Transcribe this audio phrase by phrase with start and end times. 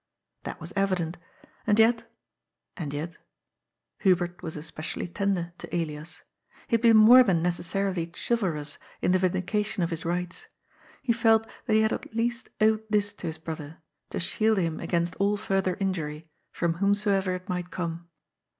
[0.45, 1.19] That was evident.
[1.67, 2.11] And yet—
[2.75, 3.17] and yet—
[3.99, 6.23] Hubert was especially tender to Elias.
[6.67, 10.47] He had been more than neces sarily chivalrous in the vindication of his rights.
[11.03, 13.77] He felt that he had at least owed this to his brother,
[14.09, 18.09] to shield him against all further injury, from whomsoever it might come.